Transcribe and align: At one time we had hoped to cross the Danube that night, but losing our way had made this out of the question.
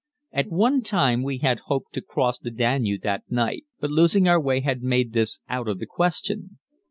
At 0.31 0.49
one 0.49 0.81
time 0.81 1.21
we 1.21 1.37
had 1.37 1.59
hoped 1.69 1.93
to 1.93 2.01
cross 2.01 2.39
the 2.39 2.49
Danube 2.49 3.03
that 3.03 3.21
night, 3.29 3.65
but 3.79 3.91
losing 3.91 4.27
our 4.27 4.41
way 4.41 4.61
had 4.61 4.81
made 4.81 5.13
this 5.13 5.37
out 5.47 5.67
of 5.67 5.77
the 5.77 5.85
question. 5.85 6.57